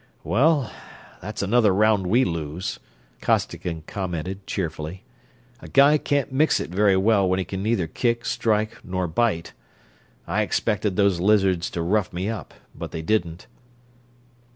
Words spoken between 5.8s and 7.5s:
can't mix it very well when he